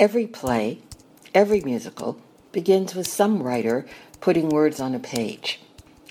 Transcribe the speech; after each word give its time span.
Every 0.00 0.26
play, 0.26 0.80
every 1.34 1.60
musical 1.60 2.18
begins 2.50 2.94
with 2.94 3.06
some 3.06 3.42
writer 3.42 3.86
putting 4.20 4.48
words 4.48 4.80
on 4.80 4.94
a 4.94 4.98
page. 4.98 5.60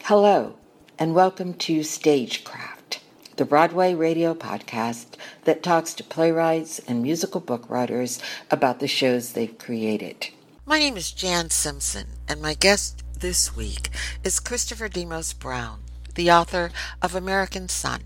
Hello, 0.03 0.55
and 0.97 1.13
welcome 1.15 1.55
to 1.55 1.83
Stagecraft, 1.83 3.01
the 3.35 3.43
Broadway 3.43 3.93
radio 3.93 4.33
podcast 4.33 5.15
that 5.43 5.63
talks 5.63 5.93
to 5.95 6.03
playwrights 6.03 6.79
and 6.87 7.01
musical 7.01 7.41
book 7.41 7.69
writers 7.69 8.21
about 8.49 8.79
the 8.79 8.87
shows 8.87 9.33
they've 9.33 9.57
created. 9.57 10.29
My 10.65 10.79
name 10.79 10.95
is 10.95 11.11
Jan 11.11 11.49
Simpson, 11.49 12.07
and 12.29 12.41
my 12.41 12.53
guest 12.53 13.03
this 13.19 13.55
week 13.55 13.89
is 14.23 14.39
Christopher 14.39 14.87
Demos-Brown, 14.89 15.81
the 16.15 16.31
author 16.31 16.71
of 17.01 17.15
American 17.15 17.67
Son, 17.67 18.01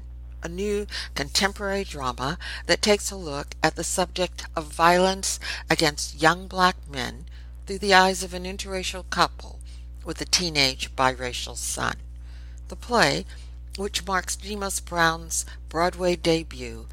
a 0.46 0.50
new 0.50 0.86
contemporary 1.16 1.84
drama 1.84 2.38
that 2.68 2.82
takes 2.82 3.10
a 3.10 3.16
look 3.16 3.56
at 3.64 3.76
the 3.76 3.84
subject 3.84 4.46
of 4.56 4.66
violence 4.66 5.40
against 5.72 6.22
young 6.22 6.48
black 6.48 6.76
men 6.90 7.26
through 7.66 7.80
the 7.80 7.96
eyes 7.96 8.24
of 8.24 8.34
an 8.34 8.44
interracial 8.44 9.10
couple 9.10 9.60
with 10.06 10.22
a 10.22 10.26
teenage 10.26 10.96
biracial 10.96 11.58
son. 11.58 11.96
The 12.68 12.76
play, 12.76 13.26
which 13.76 14.06
marks 14.06 14.36
Demos-Brown's 14.36 15.48
Broadway 15.68 16.16
debut, 16.16 16.86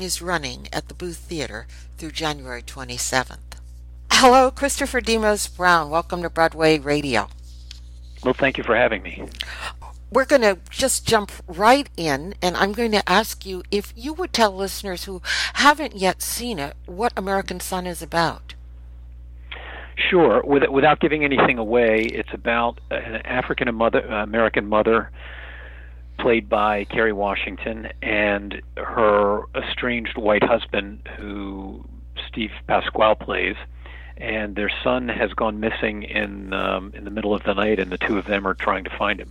is 0.00 0.22
running 0.22 0.66
at 0.72 0.88
the 0.88 0.94
Booth 0.94 1.18
Theater 1.18 1.66
through 1.98 2.12
January 2.12 2.62
27th. 2.62 3.38
Hello, 4.12 4.50
Christopher 4.50 5.02
Demos 5.02 5.46
Brown. 5.46 5.90
Welcome 5.90 6.22
to 6.22 6.30
Broadway 6.30 6.78
Radio. 6.78 7.28
Well, 8.24 8.32
thank 8.32 8.56
you 8.56 8.64
for 8.64 8.74
having 8.74 9.02
me 9.02 9.28
we're 10.14 10.24
going 10.24 10.42
to 10.42 10.58
just 10.70 11.04
jump 11.06 11.32
right 11.48 11.90
in, 11.96 12.34
and 12.40 12.56
I'm 12.56 12.72
going 12.72 12.92
to 12.92 13.08
ask 13.10 13.44
you 13.44 13.64
if 13.70 13.92
you 13.96 14.14
would 14.14 14.32
tell 14.32 14.54
listeners 14.54 15.04
who 15.04 15.20
haven't 15.54 15.96
yet 15.96 16.22
seen 16.22 16.60
it 16.60 16.76
what 16.86 17.12
American 17.16 17.58
Son 17.58 17.84
is 17.86 18.00
about. 18.00 18.54
Sure. 19.96 20.42
Without 20.44 21.00
giving 21.00 21.24
anything 21.24 21.58
away, 21.58 22.02
it's 22.02 22.32
about 22.32 22.80
an 22.90 23.16
African 23.26 23.68
American 23.68 24.68
mother 24.68 25.10
played 26.18 26.48
by 26.48 26.84
Kerry 26.84 27.12
Washington 27.12 27.88
and 28.02 28.62
her 28.76 29.42
estranged 29.54 30.16
white 30.16 30.44
husband, 30.44 31.08
who 31.16 31.84
Steve 32.28 32.50
Pasquale 32.68 33.16
plays. 33.16 33.56
And 34.16 34.54
their 34.54 34.70
son 34.84 35.08
has 35.08 35.32
gone 35.32 35.58
missing 35.58 36.04
in 36.04 36.52
um, 36.52 36.92
in 36.94 37.04
the 37.04 37.10
middle 37.10 37.34
of 37.34 37.42
the 37.42 37.52
night, 37.52 37.80
and 37.80 37.90
the 37.90 37.98
two 37.98 38.16
of 38.16 38.26
them 38.26 38.46
are 38.46 38.54
trying 38.54 38.84
to 38.84 38.90
find 38.96 39.18
him 39.18 39.28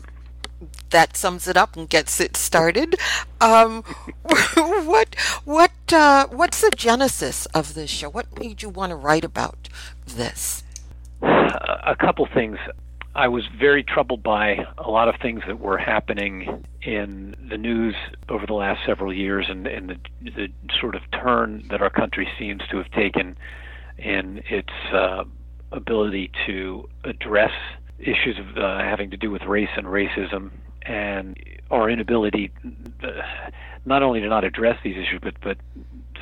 that 0.90 1.18
sums 1.18 1.48
it 1.48 1.58
up 1.58 1.76
and 1.76 1.90
gets 1.90 2.20
it 2.20 2.38
started. 2.38 2.96
Um, 3.42 3.84
what 4.56 5.16
what 5.46 5.72
uh, 5.92 6.28
what's 6.28 6.62
the 6.62 6.72
genesis 6.76 7.46
of 7.48 7.74
this 7.74 7.90
show? 7.90 8.10
What 8.10 8.40
made 8.40 8.62
you 8.62 8.70
want 8.70 8.92
to 8.92 8.96
write 8.96 9.26
about 9.26 9.70
this? 10.06 10.64
A 11.22 11.96
couple 12.00 12.28
things. 12.34 12.58
I 13.16 13.28
was 13.28 13.44
very 13.60 13.84
troubled 13.84 14.24
by 14.24 14.66
a 14.78 14.90
lot 14.90 15.08
of 15.08 15.16
things 15.22 15.44
that 15.46 15.60
were 15.60 15.78
happening 15.78 16.66
in 16.82 17.36
the 17.48 17.58
news 17.58 17.96
over 18.28 18.48
the 18.48 18.56
last 18.56 18.84
several 18.88 19.14
years, 19.14 19.46
and, 19.50 19.68
and 19.68 19.90
the, 19.90 20.32
the 20.32 20.50
sort 20.82 20.96
of 20.96 21.04
turn 21.12 21.64
that 21.70 21.82
our 21.82 21.92
country 21.92 22.28
seems 22.40 22.62
to 22.72 22.78
have 22.78 22.90
taken 22.92 23.38
in 24.00 24.42
its 24.50 24.74
uh, 24.92 25.26
ability 25.72 26.32
to 26.48 26.90
address 27.04 27.52
issues 28.00 28.38
of 28.40 28.58
uh, 28.58 28.80
having 28.80 29.12
to 29.12 29.18
do 29.18 29.32
with 29.32 29.44
race 29.44 29.70
and 29.78 29.88
racism 29.88 30.52
and 30.82 31.38
our 31.72 31.90
inability 31.90 32.52
uh, 33.04 33.08
not 33.86 34.04
only 34.04 34.20
to 34.20 34.28
not 34.28 34.44
address 34.44 34.78
these 34.84 34.98
issues 34.98 35.20
but 35.22 35.34
but 35.42 35.58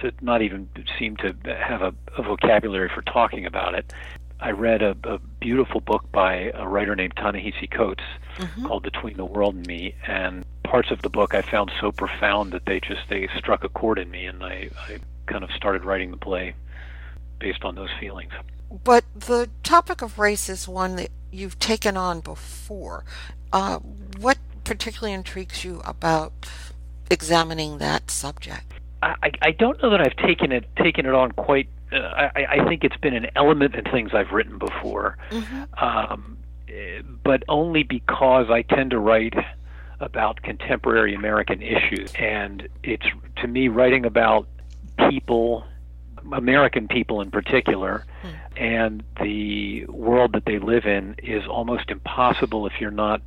to 0.01 0.11
not 0.21 0.41
even 0.41 0.69
seem 0.99 1.15
to 1.17 1.35
have 1.45 1.81
a, 1.81 1.93
a 2.17 2.23
vocabulary 2.23 2.89
for 2.93 3.01
talking 3.03 3.45
about 3.45 3.75
it. 3.75 3.93
I 4.39 4.51
read 4.51 4.81
a, 4.81 4.95
a, 5.03 5.19
beautiful 5.39 5.81
book 5.81 6.11
by 6.11 6.51
a 6.55 6.67
writer 6.67 6.95
named 6.95 7.13
Ta-Nehisi 7.15 7.69
Coates 7.69 8.03
mm-hmm. 8.37 8.65
called 8.65 8.81
Between 8.81 9.15
the 9.15 9.25
World 9.25 9.53
and 9.53 9.67
Me, 9.67 9.93
and 10.07 10.43
parts 10.63 10.89
of 10.89 11.03
the 11.03 11.09
book 11.09 11.35
I 11.35 11.43
found 11.43 11.71
so 11.79 11.91
profound 11.91 12.51
that 12.53 12.65
they 12.65 12.79
just 12.79 13.01
they 13.07 13.27
struck 13.37 13.63
a 13.63 13.69
chord 13.69 13.99
in 13.99 14.09
me, 14.09 14.25
and 14.25 14.43
I, 14.43 14.69
I 14.87 14.99
kind 15.27 15.43
of 15.43 15.51
started 15.51 15.85
writing 15.85 16.09
the 16.09 16.17
play 16.17 16.55
based 17.39 17.63
on 17.63 17.75
those 17.75 17.89
feelings. 17.99 18.31
But 18.83 19.03
the 19.15 19.49
topic 19.63 20.01
of 20.01 20.17
race 20.17 20.47
is 20.49 20.67
one 20.67 20.95
that 20.95 21.09
you've 21.31 21.59
taken 21.59 21.97
on 21.97 22.21
before. 22.21 23.03
Uh, 23.51 23.79
what 24.19 24.37
particularly 24.63 25.13
intrigues 25.13 25.63
you 25.65 25.81
about 25.85 26.31
examining 27.09 27.79
that 27.79 28.09
subject? 28.09 28.73
I, 29.03 29.31
I 29.41 29.51
don't 29.51 29.81
know 29.81 29.89
that 29.89 30.01
I've 30.01 30.15
taken 30.15 30.51
it 30.51 30.65
taken 30.75 31.05
it 31.05 31.13
on 31.13 31.31
quite. 31.31 31.67
Uh, 31.91 31.97
I, 31.97 32.45
I 32.49 32.65
think 32.69 32.83
it's 32.83 32.97
been 32.97 33.15
an 33.15 33.27
element 33.35 33.75
in 33.75 33.83
things 33.85 34.11
I've 34.13 34.31
written 34.31 34.57
before, 34.57 35.17
mm-hmm. 35.29 35.83
um, 35.83 36.37
but 37.23 37.43
only 37.49 37.83
because 37.83 38.49
I 38.49 38.61
tend 38.61 38.91
to 38.91 38.99
write 38.99 39.33
about 39.99 40.41
contemporary 40.41 41.13
American 41.13 41.61
issues, 41.61 42.13
and 42.17 42.67
it's 42.83 43.05
to 43.37 43.47
me 43.47 43.67
writing 43.67 44.05
about 44.05 44.47
people, 45.09 45.65
American 46.31 46.87
people 46.87 47.21
in 47.21 47.31
particular, 47.31 48.05
hmm. 48.21 48.29
And 48.55 49.03
the 49.21 49.85
world 49.85 50.33
that 50.33 50.45
they 50.45 50.59
live 50.59 50.85
in 50.85 51.15
is 51.23 51.45
almost 51.47 51.89
impossible 51.89 52.67
if 52.67 52.73
you're 52.79 52.91
not 52.91 53.21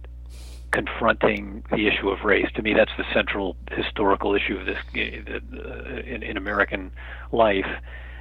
confronting 0.71 1.65
the 1.71 1.87
issue 1.87 2.09
of 2.11 2.25
race. 2.25 2.51
To 2.57 2.63
me, 2.63 2.75
that's 2.75 2.91
the 2.99 3.05
central 3.13 3.57
historical 3.71 4.35
issue 4.35 4.57
of 4.57 4.67
this 4.67 4.79
uh, 4.95 6.01
in, 6.01 6.23
in 6.23 6.37
American 6.37 6.91
life. 7.33 7.69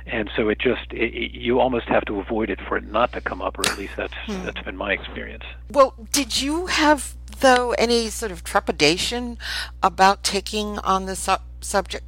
And 0.06 0.30
so 0.36 0.50
it 0.50 0.59
just 0.59 0.91
it, 0.91 1.14
it, 1.14 1.31
you 1.31 1.59
almost 1.59 1.88
have 1.88 2.06
to 2.06 2.19
avoid 2.19 2.50
it 2.50 2.59
for 2.68 2.78
it 2.78 2.86
not 2.86 3.14
to 3.14 3.22
come 3.22 3.41
up, 3.41 3.58
or 3.58 3.66
at 3.68 3.78
least 3.78 3.94
that's 3.96 4.14
hmm. 4.25 4.44
that's 4.46 4.62
been 4.62 4.75
my 4.75 4.91
experience. 4.91 5.46
Well, 5.72 5.96
did 6.12 6.41
you 6.41 6.68
have 6.68 7.16
though 7.40 7.72
any 7.74 8.09
sort 8.09 8.31
of 8.31 8.44
trepidation 8.44 9.38
about 9.81 10.24
taking 10.24 10.78
on 10.80 11.06
the 11.06 11.16
su- 11.16 11.38
subject, 11.62 12.03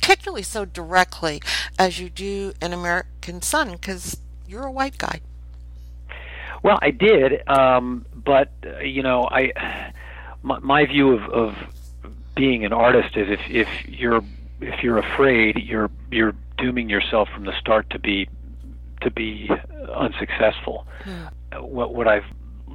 particularly 0.00 0.42
so 0.42 0.64
directly 0.64 1.42
as 1.78 2.00
you 2.00 2.08
do 2.08 2.52
in 2.62 2.72
American 2.72 3.42
Son, 3.42 3.72
because 3.72 4.18
you're 4.46 4.64
a 4.64 4.72
white 4.72 4.98
guy? 4.98 5.20
Well, 6.62 6.78
I 6.82 6.90
did, 6.90 7.46
um, 7.48 8.04
but 8.14 8.50
uh, 8.64 8.80
you 8.80 9.02
know, 9.02 9.28
I 9.30 9.92
my, 10.42 10.58
my 10.58 10.86
view 10.86 11.12
of, 11.12 11.22
of 11.30 11.56
being 12.34 12.64
an 12.64 12.72
artist 12.72 13.16
is 13.16 13.28
if 13.30 13.40
if 13.50 13.68
you're 13.86 14.22
if 14.60 14.82
you're 14.82 14.98
afraid, 14.98 15.58
you're 15.58 15.90
you're 16.10 16.34
dooming 16.58 16.90
yourself 16.90 17.28
from 17.34 17.44
the 17.44 17.58
start 17.58 17.88
to 17.90 17.98
be 17.98 18.28
to 19.02 19.10
be 19.10 19.50
unsuccessful. 19.94 20.86
Hmm. 21.04 21.26
What 21.60 21.94
what 21.94 22.08
I've 22.08 22.26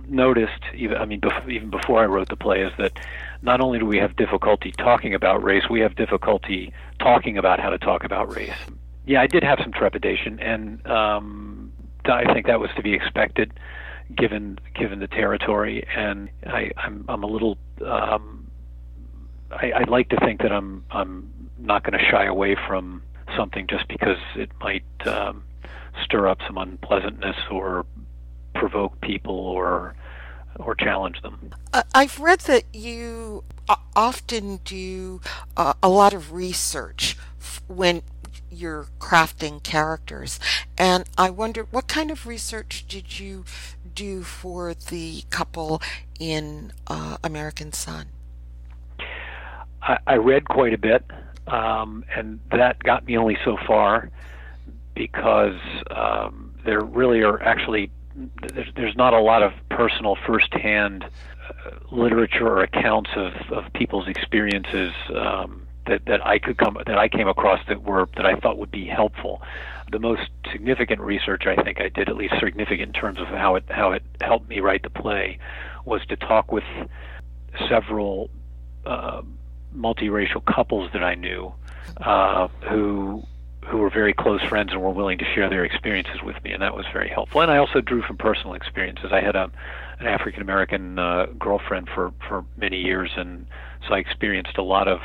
noticed, 0.08 0.62
even 0.74 0.98
I 0.98 1.06
mean, 1.06 1.22
bef- 1.22 1.50
even 1.50 1.70
before 1.70 2.02
I 2.02 2.06
wrote 2.06 2.30
the 2.30 2.36
play, 2.36 2.62
is 2.62 2.72
that 2.78 3.00
not 3.42 3.62
only 3.62 3.80
do 3.80 3.86
we 3.86 3.98
have 3.98 4.16
difficulty 4.16 4.72
talking 4.72 5.14
about 5.14 5.44
race, 5.44 5.70
we 5.70 5.82
have 5.82 5.96
difficulty 5.96 6.74
talking 7.06 7.38
about 7.38 7.60
how 7.60 7.70
to 7.70 7.78
talk 7.78 8.04
about 8.04 8.36
race. 8.36 8.52
Yeah, 9.06 9.22
I 9.22 9.28
did 9.28 9.44
have 9.44 9.60
some 9.62 9.72
trepidation, 9.72 10.40
and 10.40 10.86
um, 10.88 11.72
I 12.06 12.34
think 12.34 12.48
that 12.48 12.60
was 12.60 12.72
to 12.76 12.82
be 12.82 12.94
expected 12.94 13.54
given 14.16 14.60
given 14.76 15.00
the 15.00 15.08
territory, 15.08 15.86
and 15.96 16.30
I, 16.46 16.72
I'm 16.78 17.06
I'm 17.08 17.24
a 17.24 17.28
little. 17.28 17.58
Um, 17.86 18.52
I, 19.52 19.72
I'd 19.74 19.90
like 19.90 20.10
to 20.10 20.18
think 20.18 20.42
that 20.42 20.52
I'm 20.52 20.84
I'm 20.90 21.32
not 21.60 21.84
going 21.84 21.98
to 21.98 22.06
shy 22.12 22.26
away 22.26 22.58
from 22.68 23.04
something 23.38 23.68
just 23.68 23.88
because 23.88 24.18
it 24.36 24.50
might 24.60 24.84
um, 25.06 25.44
stir 26.04 26.28
up 26.28 26.40
some 26.46 26.58
unpleasantness 26.58 27.36
or 27.52 27.86
provoke 28.56 29.00
people 29.02 29.38
or 29.38 29.96
or 30.60 30.76
challenge 30.76 31.22
them. 31.22 31.52
I've 31.94 32.20
read 32.20 32.42
that 32.42 32.64
you 32.74 33.44
uh, 33.68 33.76
often 33.96 34.58
do 34.64 35.22
uh, 35.58 35.74
a 35.82 35.90
lot 35.90 36.14
of 36.14 36.32
research 36.34 37.18
when 37.68 38.02
you're 38.50 38.88
crafting 39.00 39.62
characters, 39.62 40.40
and 40.78 41.06
I 41.18 41.30
wonder 41.30 41.64
what 41.72 41.88
kind 41.88 42.12
of 42.12 42.26
research 42.26 42.86
did 42.88 43.20
you 43.20 43.44
do 43.94 44.24
for 44.24 44.74
the 44.74 45.24
couple 45.30 45.82
in 46.20 46.72
uh, 46.88 47.18
American 47.24 47.74
Son? 47.74 48.08
I, 49.82 49.98
I, 50.08 50.16
read 50.16 50.48
quite 50.48 50.74
a 50.74 50.78
bit, 50.78 51.04
um, 51.48 52.06
and 52.16 52.40
that 52.52 52.82
got 52.84 53.06
me 53.06 53.18
only 53.18 53.38
so 53.44 53.58
far 53.68 54.10
because 54.96 55.60
um, 55.92 56.56
there 56.66 56.82
really 56.82 57.24
are 57.24 57.42
actually 57.42 57.92
there's, 58.54 58.70
there's 58.76 58.96
not 58.96 59.14
a 59.14 59.20
lot 59.20 59.44
of 59.44 59.54
personal 59.70 60.16
firsthand 60.26 61.04
uh, 61.04 61.72
literature 61.92 62.48
or 62.48 62.64
accounts 62.64 63.10
of, 63.16 63.34
of 63.52 63.72
people's 63.74 64.08
experiences 64.08 64.94
um, 65.16 65.66
that, 65.88 66.06
that 66.06 66.26
I 66.26 66.40
could 66.40 66.58
come 66.58 66.78
that 66.86 66.98
I 66.98 67.08
came 67.08 67.28
across 67.28 67.60
that 67.68 67.84
were 67.84 68.08
that 68.16 68.26
I 68.26 68.36
thought 68.36 68.58
would 68.58 68.72
be 68.72 68.86
helpful. 68.86 69.42
The 69.92 70.00
most 70.00 70.30
significant 70.52 71.02
research 71.02 71.46
I 71.46 71.56
think 71.62 71.80
I 71.80 71.90
did, 71.90 72.10
at 72.10 72.16
least 72.16 72.34
significant 72.40 72.96
in 72.96 73.02
terms 73.02 73.20
of 73.20 73.28
how 73.28 73.56
it 73.56 73.66
how 73.70 73.92
it 73.92 74.04
helped 74.22 74.50
me 74.50 74.60
write 74.60 74.84
the 74.84 74.90
play, 74.90 75.38
was 75.86 76.06
to 76.08 76.16
talk 76.16 76.52
with 76.52 76.64
several 77.70 78.30
uh, 78.86 79.22
multiracial 79.76 80.44
couples 80.46 80.90
that 80.94 81.04
I 81.04 81.16
knew 81.16 81.54
uh, 81.98 82.48
who 82.70 83.24
who 83.68 83.78
were 83.78 83.90
very 83.90 84.14
close 84.14 84.42
friends 84.44 84.72
and 84.72 84.82
were 84.82 84.92
willing 84.92 85.18
to 85.18 85.26
share 85.34 85.50
their 85.50 85.66
experiences 85.66 86.22
with 86.24 86.42
me, 86.44 86.52
and 86.52 86.62
that 86.62 86.76
was 86.76 86.86
very 86.94 87.10
helpful. 87.10 87.42
And 87.42 87.52
I 87.52 87.58
also 87.58 87.82
drew 87.82 88.02
from 88.02 88.18
personal 88.18 88.54
experiences. 88.54 89.12
I 89.12 89.22
had 89.22 89.36
a, 89.36 89.52
an 90.00 90.08
African 90.08 90.42
American 90.42 91.00
uh, 91.00 91.28
girlfriend 91.38 91.90
for 91.94 92.12
for 92.28 92.46
many 92.58 92.78
years, 92.78 93.12
and 93.16 93.46
so 93.88 93.96
I 93.96 94.00
experienced 94.00 94.58
a 94.58 94.64
lot 94.64 94.88
of 94.88 95.00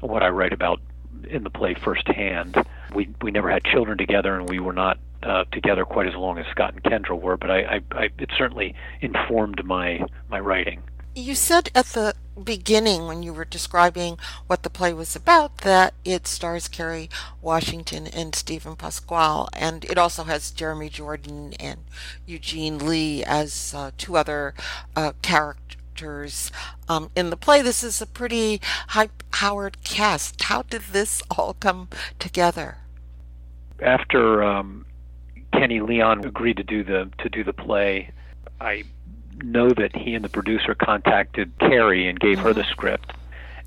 what 0.00 0.22
I 0.22 0.28
write 0.28 0.52
about 0.52 0.80
in 1.28 1.44
the 1.44 1.50
play 1.50 1.74
firsthand. 1.74 2.56
We 2.94 3.08
we 3.22 3.30
never 3.30 3.50
had 3.50 3.64
children 3.64 3.98
together, 3.98 4.38
and 4.38 4.48
we 4.48 4.60
were 4.60 4.72
not 4.72 4.98
uh, 5.22 5.44
together 5.50 5.84
quite 5.84 6.06
as 6.06 6.14
long 6.14 6.38
as 6.38 6.46
Scott 6.50 6.74
and 6.74 6.82
Kendra 6.82 7.20
were. 7.20 7.36
But 7.36 7.50
I, 7.50 7.58
I, 7.60 7.80
I 7.90 8.04
it 8.18 8.30
certainly 8.36 8.74
informed 9.00 9.64
my 9.64 10.04
my 10.28 10.38
writing. 10.38 10.82
You 11.16 11.34
said 11.34 11.70
at 11.74 11.86
the 11.86 12.14
beginning 12.42 13.06
when 13.06 13.22
you 13.22 13.32
were 13.32 13.44
describing 13.44 14.18
what 14.46 14.62
the 14.62 14.70
play 14.70 14.92
was 14.92 15.14
about 15.14 15.58
that 15.58 15.94
it 16.04 16.26
stars 16.26 16.68
Kerry 16.68 17.08
Washington 17.40 18.06
and 18.06 18.34
Steven 18.34 18.76
Pasquale, 18.76 19.48
and 19.52 19.84
it 19.84 19.98
also 19.98 20.24
has 20.24 20.50
Jeremy 20.50 20.88
Jordan 20.88 21.54
and 21.60 21.80
Eugene 22.26 22.78
Lee 22.78 23.24
as 23.24 23.74
uh, 23.76 23.90
two 23.96 24.16
other 24.16 24.54
uh, 24.96 25.12
characters 25.22 26.50
um, 26.88 27.10
in 27.14 27.30
the 27.30 27.36
play. 27.36 27.62
This 27.62 27.84
is 27.84 28.00
a 28.02 28.06
pretty 28.06 28.60
high 28.88 29.10
powered 29.30 29.82
cast. 29.84 30.42
How 30.42 30.62
did 30.62 30.82
this 30.92 31.22
all 31.30 31.54
come 31.54 31.88
together? 32.18 32.78
After 33.80 34.42
um, 34.42 34.86
Kenny 35.52 35.80
Leon 35.80 36.24
agreed 36.24 36.56
to 36.56 36.62
do 36.64 36.82
the 36.82 37.10
to 37.18 37.28
do 37.28 37.44
the 37.44 37.52
play, 37.52 38.10
I 38.60 38.84
know 39.42 39.70
that 39.70 39.94
he 39.94 40.14
and 40.14 40.24
the 40.24 40.28
producer 40.28 40.74
contacted 40.74 41.58
Kerry 41.58 42.08
and 42.08 42.18
gave 42.18 42.38
her 42.38 42.52
the 42.52 42.64
script. 42.70 43.12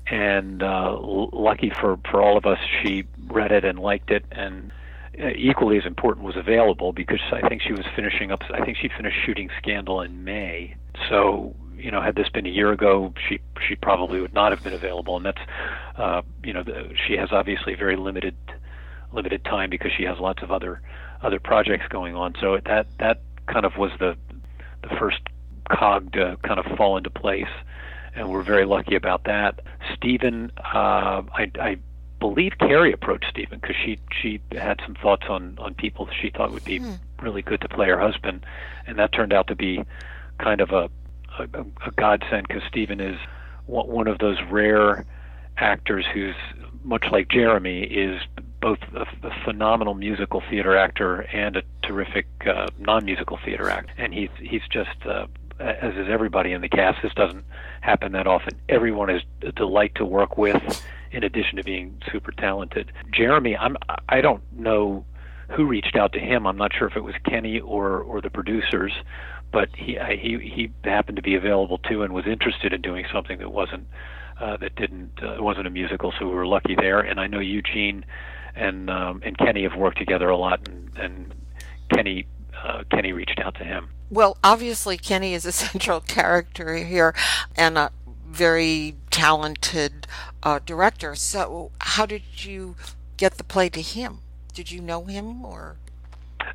And 0.06 0.62
uh, 0.62 0.92
l- 0.92 1.30
lucky 1.32 1.70
for, 1.80 1.98
for 2.10 2.22
all 2.22 2.38
of 2.38 2.46
us, 2.46 2.58
she 2.82 3.04
read 3.26 3.52
it 3.52 3.64
and 3.64 3.78
liked 3.78 4.10
it, 4.10 4.24
and 4.32 4.72
uh, 5.22 5.28
equally 5.36 5.76
as 5.76 5.84
important 5.84 6.24
was 6.24 6.36
available 6.36 6.92
because 6.92 7.20
I 7.30 7.46
think 7.46 7.60
she 7.60 7.72
was 7.72 7.84
finishing 7.94 8.30
up. 8.30 8.40
I 8.52 8.64
think 8.64 8.78
she 8.78 8.88
finished 8.88 9.18
shooting 9.26 9.50
Scandal 9.58 10.00
in 10.00 10.24
May. 10.24 10.76
So 11.10 11.54
you 11.78 11.90
know, 11.90 12.02
had 12.02 12.16
this 12.16 12.28
been 12.28 12.46
a 12.46 12.50
year 12.50 12.72
ago, 12.72 13.14
she 13.28 13.40
she 13.66 13.76
probably 13.76 14.20
would 14.20 14.34
not 14.34 14.52
have 14.52 14.62
been 14.62 14.72
available, 14.72 15.16
and 15.16 15.24
that's 15.24 15.40
uh, 15.96 16.22
you 16.44 16.52
know, 16.52 16.62
the, 16.62 16.90
she 17.06 17.14
has 17.14 17.28
obviously 17.32 17.74
very 17.74 17.96
limited 17.96 18.36
limited 19.12 19.44
time 19.44 19.70
because 19.70 19.90
she 19.96 20.04
has 20.04 20.18
lots 20.18 20.42
of 20.42 20.50
other 20.50 20.80
other 21.22 21.38
projects 21.38 21.86
going 21.88 22.14
on. 22.14 22.34
So 22.40 22.58
that 22.66 22.86
that 22.98 23.20
kind 23.46 23.64
of 23.64 23.76
was 23.76 23.90
the 23.98 24.16
the 24.82 24.96
first 24.98 25.20
cog 25.68 26.12
to 26.12 26.36
kind 26.42 26.58
of 26.58 26.66
fall 26.76 26.96
into 26.96 27.10
place, 27.10 27.48
and 28.14 28.28
we're 28.30 28.42
very 28.42 28.64
lucky 28.64 28.94
about 28.94 29.24
that. 29.24 29.60
Steven, 29.94 30.50
uh, 30.58 31.22
I, 31.32 31.50
I 31.60 31.78
believe 32.20 32.52
Kerry 32.58 32.92
approached 32.92 33.26
Steven 33.30 33.58
because 33.58 33.76
she 33.76 33.98
she 34.20 34.40
had 34.52 34.80
some 34.84 34.94
thoughts 34.94 35.26
on 35.28 35.56
on 35.58 35.74
people 35.74 36.08
she 36.20 36.30
thought 36.30 36.52
would 36.52 36.64
be 36.64 36.80
mm. 36.80 36.98
really 37.22 37.42
good 37.42 37.60
to 37.60 37.68
play 37.68 37.88
her 37.88 37.98
husband, 37.98 38.44
and 38.86 38.98
that 38.98 39.12
turned 39.12 39.32
out 39.32 39.46
to 39.48 39.54
be 39.54 39.84
kind 40.38 40.60
of 40.60 40.70
a 40.70 40.90
a, 41.38 41.44
a 41.86 41.90
godsend 41.96 42.48
because 42.48 42.62
Steven 42.68 43.00
is 43.00 43.18
one 43.66 44.08
of 44.08 44.18
those 44.18 44.38
rare 44.50 45.04
actors 45.58 46.06
who's 46.12 46.34
much 46.82 47.04
like 47.10 47.28
Jeremy 47.28 47.82
is 47.82 48.20
both 48.60 48.78
a, 48.94 49.02
a 49.26 49.44
phenomenal 49.44 49.94
musical 49.94 50.42
theater 50.48 50.76
actor 50.76 51.20
and 51.32 51.56
a 51.56 51.62
terrific 51.82 52.26
uh, 52.46 52.68
non-musical 52.78 53.38
theater 53.44 53.68
actor, 53.68 53.92
and 53.98 54.12
he's 54.14 54.30
he's 54.40 54.62
just 54.70 55.06
uh, 55.06 55.26
as 55.60 55.94
is 55.94 56.08
everybody 56.08 56.52
in 56.52 56.60
the 56.60 56.68
cast. 56.68 57.02
This 57.02 57.14
doesn't 57.14 57.44
happen 57.80 58.12
that 58.12 58.26
often. 58.26 58.60
Everyone 58.68 59.10
is 59.10 59.22
a 59.42 59.52
delight 59.52 59.94
to 59.96 60.04
work 60.04 60.38
with, 60.38 60.82
in 61.10 61.24
addition 61.24 61.56
to 61.56 61.64
being 61.64 62.00
super 62.10 62.32
talented. 62.32 62.92
Jeremy, 63.12 63.56
I'm 63.56 63.76
I 64.08 64.20
don't 64.20 64.42
know 64.52 65.04
who 65.50 65.66
reached 65.66 65.96
out 65.96 66.12
to 66.12 66.20
him. 66.20 66.46
I'm 66.46 66.56
not 66.56 66.72
sure 66.76 66.88
if 66.88 66.96
it 66.96 67.04
was 67.04 67.14
Kenny 67.24 67.60
or 67.60 68.00
or 68.00 68.20
the 68.20 68.30
producers, 68.30 68.92
but 69.52 69.68
he 69.74 69.98
he 70.20 70.38
he 70.38 70.70
happened 70.84 71.16
to 71.16 71.22
be 71.22 71.34
available 71.34 71.78
too 71.78 72.02
and 72.02 72.12
was 72.12 72.26
interested 72.26 72.72
in 72.72 72.82
doing 72.82 73.06
something 73.12 73.38
that 73.38 73.50
wasn't 73.50 73.86
uh, 74.40 74.56
that 74.58 74.74
didn't 74.76 75.22
uh, 75.22 75.42
wasn't 75.42 75.66
a 75.66 75.70
musical. 75.70 76.12
So 76.18 76.26
we 76.26 76.34
were 76.34 76.46
lucky 76.46 76.74
there. 76.76 77.00
And 77.00 77.18
I 77.18 77.26
know 77.26 77.40
Eugene 77.40 78.04
and 78.54 78.90
um, 78.90 79.22
and 79.24 79.36
Kenny 79.38 79.62
have 79.62 79.76
worked 79.76 79.98
together 79.98 80.28
a 80.28 80.36
lot, 80.36 80.66
and, 80.68 80.90
and 80.98 81.34
Kenny 81.94 82.26
uh, 82.62 82.84
Kenny 82.90 83.12
reached 83.12 83.40
out 83.40 83.54
to 83.56 83.64
him. 83.64 83.88
Well, 84.10 84.36
obviously, 84.42 84.96
Kenny 84.96 85.34
is 85.34 85.44
a 85.44 85.52
central 85.66 86.00
character 86.00 86.76
here 86.76 87.14
and 87.56 87.78
a 87.78 87.90
very 88.26 88.94
talented 89.10 90.06
uh, 90.42 90.60
director. 90.64 91.14
So, 91.14 91.70
how 91.80 92.06
did 92.06 92.22
you 92.44 92.76
get 93.16 93.38
the 93.38 93.44
play 93.44 93.68
to 93.70 93.82
him? 93.82 94.20
Did 94.54 94.70
you 94.70 94.80
know 94.80 95.04
him 95.04 95.44
or? 95.44 95.76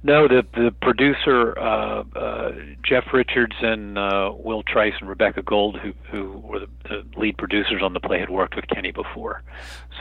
No, 0.01 0.27
the 0.27 0.45
the 0.53 0.73
producer 0.81 1.57
uh, 1.57 2.03
uh, 2.15 2.51
Jeff 2.83 3.05
Richards 3.13 3.55
and 3.61 3.97
uh, 3.97 4.33
Will 4.35 4.63
Trice 4.63 4.93
and 4.99 5.07
Rebecca 5.07 5.41
Gold, 5.41 5.77
who 5.77 5.93
who 6.09 6.39
were 6.39 6.59
the, 6.59 6.67
the, 6.89 7.05
lead 7.15 7.37
producers 7.37 7.81
on 7.81 7.93
the 7.93 7.99
play, 7.99 8.19
had 8.19 8.29
worked 8.29 8.55
with 8.55 8.67
Kenny 8.67 8.91
before, 8.91 9.43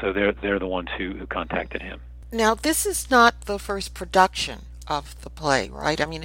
so 0.00 0.12
they're 0.12 0.32
they're 0.32 0.58
the 0.58 0.66
ones 0.66 0.88
who, 0.96 1.12
who 1.12 1.26
contacted 1.26 1.82
him. 1.82 2.00
Now, 2.32 2.54
this 2.54 2.86
is 2.86 3.10
not 3.10 3.42
the 3.42 3.58
first 3.58 3.92
production 3.92 4.60
of 4.88 5.20
the 5.22 5.30
play, 5.30 5.68
right? 5.68 6.00
I 6.00 6.06
mean, 6.06 6.24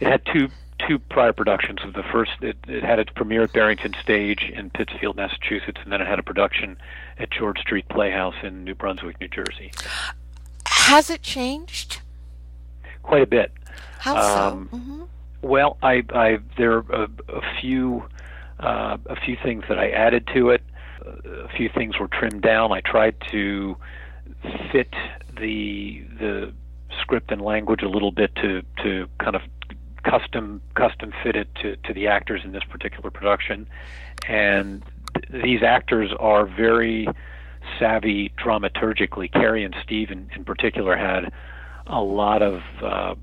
it 0.00 0.06
had 0.06 0.24
two 0.32 0.48
two 0.86 0.98
prior 0.98 1.32
productions 1.32 1.80
of 1.84 1.92
the 1.92 2.02
first. 2.04 2.32
It, 2.40 2.56
it 2.68 2.84
had 2.84 2.98
its 2.98 3.10
premiere 3.10 3.42
at 3.42 3.52
Barrington 3.52 3.94
Stage 4.00 4.50
in 4.54 4.70
Pittsfield, 4.70 5.16
Massachusetts, 5.16 5.80
and 5.82 5.92
then 5.92 6.00
it 6.00 6.06
had 6.06 6.18
a 6.18 6.22
production 6.22 6.78
at 7.18 7.30
George 7.30 7.58
Street 7.58 7.88
Playhouse 7.88 8.36
in 8.42 8.64
New 8.64 8.74
Brunswick, 8.74 9.20
New 9.20 9.28
Jersey. 9.28 9.72
Has 10.66 11.10
it 11.10 11.22
changed? 11.22 12.00
Quite 13.02 13.22
a 13.22 13.26
bit. 13.26 13.52
How 13.98 14.16
um, 14.16 14.68
so? 14.70 14.76
Mm-hmm. 14.76 15.02
Well, 15.42 15.78
I, 15.82 16.04
I 16.14 16.38
there 16.56 16.78
are 16.78 16.92
a, 16.92 17.08
a 17.28 17.42
few 17.60 18.04
uh, 18.60 18.98
a 19.06 19.16
few 19.16 19.36
things 19.42 19.64
that 19.68 19.78
I 19.78 19.90
added 19.90 20.28
to 20.34 20.50
it. 20.50 20.62
A 21.04 21.48
few 21.56 21.68
things 21.68 21.98
were 21.98 22.08
trimmed 22.08 22.42
down. 22.42 22.72
I 22.72 22.80
tried 22.80 23.16
to 23.30 23.76
fit 24.72 24.92
the 25.38 26.04
the 26.18 26.52
script 27.00 27.30
and 27.30 27.40
language 27.40 27.82
a 27.82 27.88
little 27.88 28.10
bit 28.10 28.34
to 28.36 28.62
to 28.82 29.06
kind 29.18 29.36
of 29.36 29.42
custom 30.02 30.62
custom 30.74 31.12
fitted 31.22 31.48
to, 31.56 31.76
to 31.76 31.92
the 31.92 32.06
actors 32.06 32.42
in 32.44 32.52
this 32.52 32.64
particular 32.64 33.10
production, 33.10 33.68
and 34.26 34.84
th- 35.14 35.42
these 35.42 35.62
actors 35.62 36.12
are 36.18 36.46
very 36.46 37.08
savvy 37.78 38.32
dramaturgically. 38.38 39.30
Kerry 39.32 39.64
and 39.64 39.74
Steve, 39.82 40.10
in, 40.10 40.30
in 40.34 40.44
particular, 40.44 40.96
had 40.96 41.32
a 41.86 42.00
lot 42.00 42.42
of 42.42 42.62
uh, 42.82 43.14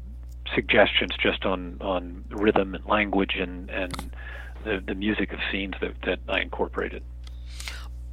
suggestions 0.54 1.12
just 1.22 1.46
on 1.46 1.78
on 1.82 2.26
rhythm 2.30 2.76
and 2.76 2.86
language 2.86 3.36
and 3.36 3.70
and 3.70 4.12
the 4.64 4.82
the 4.86 4.96
music 4.96 5.34
of 5.34 5.40
scenes 5.52 5.76
that 5.82 5.94
that 6.04 6.20
I 6.28 6.42
incorporated. 6.42 7.04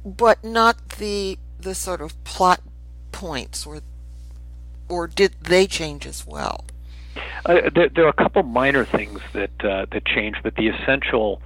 But 0.05 0.43
not 0.43 0.89
the 0.97 1.37
the 1.59 1.75
sort 1.75 2.01
of 2.01 2.21
plot 2.23 2.61
points, 3.11 3.65
or 3.65 3.81
or 4.89 5.07
did 5.07 5.35
they 5.41 5.67
change 5.67 6.05
as 6.05 6.25
well? 6.25 6.65
Uh, 7.45 7.69
there, 7.73 7.89
there, 7.89 8.05
are 8.05 8.09
a 8.09 8.13
couple 8.13 8.43
minor 8.43 8.85
things 8.85 9.19
that 9.33 9.51
uh, 9.63 9.85
that 9.91 10.05
change, 10.05 10.37
but 10.43 10.55
the 10.55 10.67
essential 10.67 11.41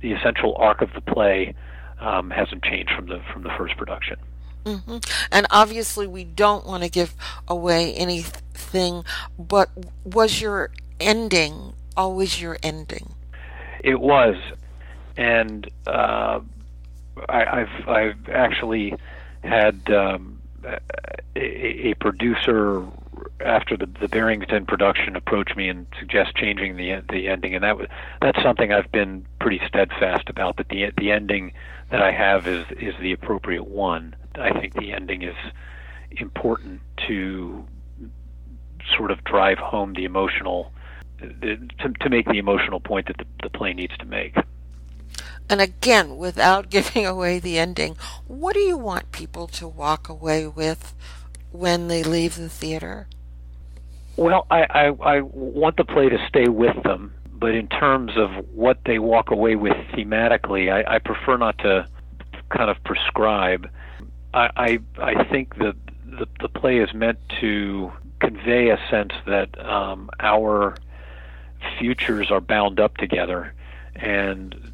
the 0.00 0.12
essential 0.12 0.54
arc 0.56 0.82
of 0.82 0.92
the 0.94 1.00
play 1.00 1.54
um, 2.00 2.30
hasn't 2.30 2.62
changed 2.64 2.92
from 2.94 3.06
the 3.06 3.20
from 3.32 3.42
the 3.42 3.50
first 3.56 3.76
production. 3.76 4.16
Mm-hmm. 4.64 4.98
And 5.30 5.46
obviously, 5.50 6.06
we 6.06 6.24
don't 6.24 6.66
want 6.66 6.82
to 6.84 6.88
give 6.88 7.14
away 7.48 7.94
anything. 7.94 9.04
But 9.38 9.70
was 10.04 10.40
your 10.40 10.70
ending 11.00 11.74
always 11.96 12.40
your 12.40 12.58
ending? 12.62 13.14
It 13.82 14.00
was, 14.00 14.36
and 15.16 15.68
uh, 15.86 16.40
I, 17.28 17.60
have 17.60 17.88
I've 17.88 18.28
actually 18.28 18.94
had 19.42 19.90
um, 19.90 20.40
a, 20.64 21.88
a 21.90 21.94
producer 21.94 22.86
after 23.40 23.76
the, 23.76 23.86
the 24.00 24.08
Barrington 24.08 24.66
production 24.66 25.16
approached 25.16 25.56
me 25.56 25.68
and 25.68 25.86
suggest 25.98 26.34
changing 26.36 26.76
the 26.76 27.02
the 27.10 27.28
ending, 27.28 27.54
and 27.54 27.64
that 27.64 27.76
was 27.76 27.88
that's 28.20 28.42
something 28.42 28.72
I've 28.72 28.90
been 28.92 29.26
pretty 29.40 29.60
steadfast 29.66 30.28
about. 30.28 30.56
That 30.56 30.68
the 30.68 30.90
the 30.96 31.10
ending 31.10 31.52
that 31.90 32.02
I 32.02 32.12
have 32.12 32.46
is 32.46 32.66
is 32.70 32.94
the 33.00 33.12
appropriate 33.12 33.66
one. 33.66 34.14
I 34.34 34.58
think 34.58 34.74
the 34.74 34.92
ending 34.92 35.22
is 35.22 35.36
important 36.12 36.80
to 37.08 37.64
sort 38.96 39.10
of 39.10 39.22
drive 39.24 39.58
home 39.58 39.94
the 39.94 40.04
emotional 40.04 40.72
to 41.20 41.56
to 42.00 42.10
make 42.10 42.26
the 42.26 42.38
emotional 42.38 42.80
point 42.80 43.06
that 43.06 43.18
the, 43.18 43.26
the 43.42 43.50
play 43.50 43.72
needs 43.72 43.96
to 43.98 44.04
make. 44.04 44.36
And 45.48 45.60
again, 45.60 46.16
without 46.16 46.70
giving 46.70 47.06
away 47.06 47.38
the 47.38 47.58
ending, 47.58 47.96
what 48.26 48.54
do 48.54 48.60
you 48.60 48.76
want 48.76 49.12
people 49.12 49.46
to 49.48 49.68
walk 49.68 50.08
away 50.08 50.46
with 50.46 50.94
when 51.52 51.88
they 51.88 52.02
leave 52.02 52.36
the 52.36 52.48
theater? 52.48 53.06
Well, 54.16 54.46
I, 54.50 54.66
I, 54.68 55.16
I 55.16 55.20
want 55.20 55.76
the 55.76 55.84
play 55.84 56.08
to 56.08 56.18
stay 56.28 56.48
with 56.48 56.82
them, 56.82 57.14
but 57.32 57.54
in 57.54 57.68
terms 57.68 58.12
of 58.16 58.30
what 58.54 58.78
they 58.84 58.98
walk 58.98 59.30
away 59.30 59.56
with 59.56 59.76
thematically, 59.94 60.72
I, 60.72 60.96
I 60.96 60.98
prefer 60.98 61.36
not 61.36 61.58
to 61.58 61.86
kind 62.50 62.70
of 62.70 62.82
prescribe. 62.84 63.70
I, 64.34 64.50
I, 64.56 64.78
I 64.98 65.24
think 65.24 65.56
that 65.56 65.76
the 66.04 66.26
the 66.40 66.48
play 66.48 66.78
is 66.78 66.92
meant 66.92 67.18
to 67.40 67.90
convey 68.20 68.68
a 68.68 68.78
sense 68.90 69.12
that 69.26 69.58
um, 69.64 70.10
our 70.20 70.76
futures 71.78 72.30
are 72.30 72.40
bound 72.40 72.80
up 72.80 72.96
together, 72.96 73.54
and 73.96 74.72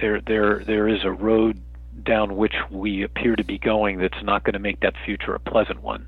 there 0.00 0.20
there 0.20 0.58
there 0.60 0.88
is 0.88 1.04
a 1.04 1.10
road 1.12 1.60
down 2.04 2.36
which 2.36 2.54
we 2.70 3.02
appear 3.02 3.36
to 3.36 3.44
be 3.44 3.58
going 3.58 3.98
that's 3.98 4.22
not 4.22 4.44
going 4.44 4.54
to 4.54 4.58
make 4.58 4.80
that 4.80 4.94
future 5.04 5.34
a 5.34 5.40
pleasant 5.40 5.82
one, 5.82 6.06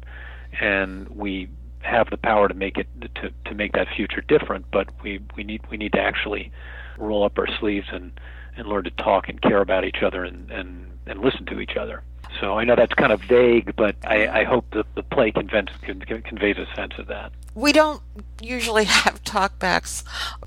and 0.61 1.09
we 1.09 1.49
have 1.81 2.09
the 2.11 2.17
power 2.17 2.49
to 2.49 2.55
make 2.55 2.79
it 2.79 2.87
to, 3.17 3.31
to 3.45 3.55
make 3.55 3.73
that 3.73 3.87
future 3.95 4.23
different, 4.23 4.65
but 4.73 4.89
we, 5.03 5.21
we 5.37 5.45
need 5.45 5.61
we 5.71 5.77
need 5.77 5.93
to 5.93 6.01
actually 6.01 6.51
roll 6.99 7.25
up 7.25 7.39
our 7.39 7.49
sleeves 7.61 7.87
and, 7.93 8.13
and 8.57 8.67
learn 8.67 8.85
to 8.85 8.91
talk 8.91 9.29
and 9.29 9.41
care 9.43 9.61
about 9.61 9.85
each 9.85 10.03
other 10.03 10.25
and, 10.25 10.51
and, 10.51 10.87
and 11.07 11.21
listen 11.21 11.45
to 11.47 11.61
each 11.61 11.77
other. 11.79 12.03
So 12.41 12.59
I 12.59 12.65
know 12.65 12.75
that's 12.77 12.95
kind 12.95 13.13
of 13.13 13.21
vague, 13.23 13.75
but 13.77 13.97
I, 14.05 14.41
I 14.41 14.45
hope 14.45 14.71
that 14.73 14.87
the 14.95 15.03
play 15.03 15.31
conveys, 15.31 15.67
conveys 15.83 16.57
a 16.59 16.67
sense 16.75 16.95
of 16.99 17.07
that. 17.07 17.33
We 17.55 17.73
don't 17.73 18.03
usually 18.43 18.85
have 18.85 19.23
talkbacks 19.25 20.03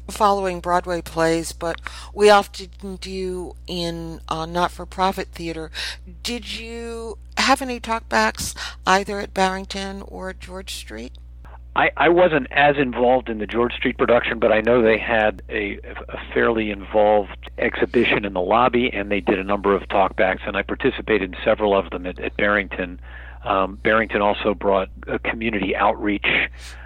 following 0.10 0.60
Broadway 0.60 1.02
plays, 1.02 1.52
but 1.52 1.80
we 2.14 2.30
often 2.30 2.98
do 2.98 3.56
in 3.68 4.22
uh, 4.28 4.46
not 4.46 4.72
for 4.72 4.86
profit 4.86 5.30
theater. 5.30 5.72
Did 6.24 6.58
you 6.58 7.18
have 7.38 7.62
any 7.62 7.80
talkbacks 7.80 8.56
either 8.86 9.20
at 9.20 9.34
Barrington 9.34 10.04
or 10.06 10.30
at 10.30 10.40
George 10.40 10.74
Street? 10.74 11.14
I, 11.78 11.92
I 11.96 12.10
wasn't 12.10 12.48
as 12.50 12.76
involved 12.78 13.30
in 13.30 13.38
the 13.38 13.46
George 13.46 13.74
Street 13.74 14.00
production, 14.00 14.40
but 14.40 14.52
I 14.52 14.62
know 14.62 14.82
they 14.82 14.98
had 14.98 15.44
a, 15.48 15.78
a 16.10 16.34
fairly 16.34 16.72
involved 16.72 17.47
exhibition 17.58 18.26
in 18.26 18.34
the 18.34 18.42
lobby, 18.42 18.92
and 18.94 19.12
they 19.12 19.20
did 19.20 19.40
a 19.40 19.44
number 19.44 19.76
of 19.76 19.84
talkbacks, 19.84 20.48
and 20.48 20.56
I 20.56 20.64
participated 20.64 21.34
in 21.34 21.40
several 21.44 21.78
of 21.78 21.90
them 21.90 22.06
at, 22.06 22.20
at 22.20 22.38
Barrington. 22.38 23.00
Um, 23.44 23.76
Barrington 23.78 24.22
also 24.22 24.54
brought 24.54 24.90
a 25.08 25.20
community 25.20 25.76
outreach 25.76 26.28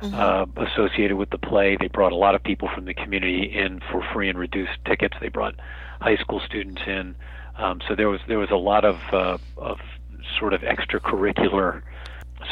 mm-hmm. 0.01 0.13
uh, 0.13 0.45
associated 0.65 1.17
with 1.17 1.29
the 1.31 1.37
play. 1.37 1.77
They 1.79 1.87
brought 1.87 2.11
a 2.11 2.15
lot 2.15 2.35
of 2.35 2.43
people 2.43 2.69
from 2.73 2.85
the 2.85 2.93
community 2.93 3.51
in 3.53 3.81
for 3.91 4.05
free 4.13 4.29
and 4.29 4.37
reduced 4.37 4.77
tickets. 4.85 5.15
They 5.19 5.29
brought 5.29 5.55
high 6.01 6.17
school 6.17 6.41
students 6.45 6.81
in, 6.85 7.15
um, 7.57 7.81
so 7.87 7.95
there 7.95 8.09
was 8.09 8.21
there 8.27 8.39
was 8.39 8.51
a 8.51 8.55
lot 8.55 8.85
of 8.85 8.99
uh, 9.11 9.37
of 9.57 9.79
sort 10.39 10.53
of 10.53 10.61
extracurricular 10.61 11.81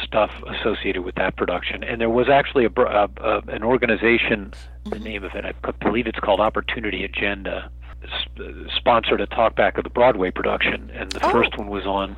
stuff 0.04 0.32
associated 0.48 1.04
with 1.04 1.16
that 1.16 1.36
production. 1.36 1.84
And 1.84 2.00
there 2.00 2.10
was 2.10 2.30
actually 2.30 2.66
a, 2.66 2.82
a, 2.82 3.10
a 3.22 3.42
an 3.48 3.64
organization, 3.64 4.54
the 4.84 4.92
mm-hmm. 4.92 5.04
name 5.04 5.24
of 5.24 5.36
it, 5.36 5.46
I 5.46 5.72
believe 5.84 6.08
it's 6.08 6.20
called 6.20 6.40
Opportunity 6.40 7.04
Agenda, 7.04 7.72
sp- 8.10 8.70
sponsored 8.76 9.22
a 9.22 9.28
talkback 9.28 9.78
of 9.78 9.84
the 9.84 9.90
Broadway 9.90 10.32
production, 10.32 10.92
and 10.94 11.12
the 11.12 11.26
oh. 11.26 11.32
first 11.32 11.58
one 11.58 11.68
was 11.68 11.86
on. 11.86 12.18